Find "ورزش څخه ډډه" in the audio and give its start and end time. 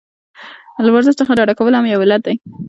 0.93-1.53